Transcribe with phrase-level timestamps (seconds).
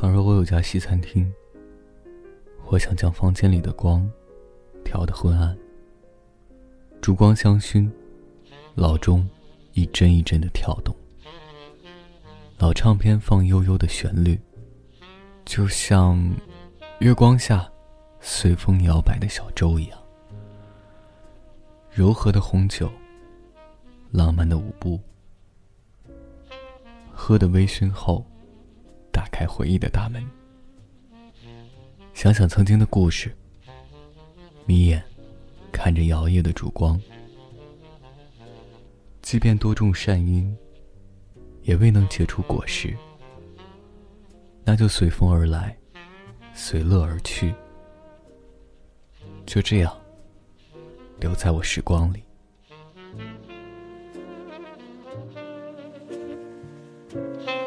[0.00, 1.30] 倘若我有家西餐厅，
[2.68, 4.10] 我想将房间里的光
[4.82, 5.54] 调得昏暗，
[7.02, 7.86] 烛光香薰，
[8.74, 9.28] 老钟
[9.74, 10.96] 一针一针的跳动，
[12.56, 14.40] 老唱片放悠悠的旋律，
[15.44, 16.18] 就像
[17.00, 17.70] 月光下
[18.20, 19.98] 随风摇摆的小舟一样，
[21.90, 22.90] 柔和的红酒，
[24.12, 24.98] 浪漫的舞步，
[27.12, 28.24] 喝的微醺后。
[29.40, 30.22] 在回忆的大门，
[32.12, 33.34] 想想曾经的故事，
[34.66, 35.02] 眯眼
[35.72, 37.00] 看着摇曳的烛光，
[39.22, 40.54] 即便多种善因，
[41.62, 42.94] 也未能结出果实，
[44.62, 45.74] 那就随风而来，
[46.52, 47.54] 随乐而去，
[49.46, 49.98] 就这样
[51.18, 52.22] 留在我时光里。